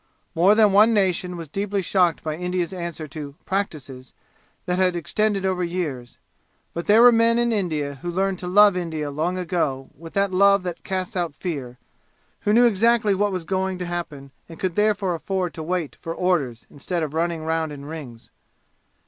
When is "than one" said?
0.55-0.95